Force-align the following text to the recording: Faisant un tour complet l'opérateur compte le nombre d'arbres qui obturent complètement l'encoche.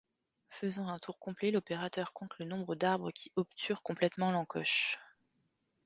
Faisant 0.49 0.87
un 0.87 0.97
tour 0.97 1.19
complet 1.19 1.51
l'opérateur 1.51 2.11
compte 2.11 2.35
le 2.39 2.45
nombre 2.45 2.73
d'arbres 2.73 3.11
qui 3.11 3.31
obturent 3.35 3.83
complètement 3.83 4.31
l'encoche. 4.31 4.97